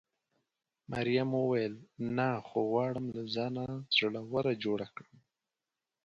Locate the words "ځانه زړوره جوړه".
3.35-4.87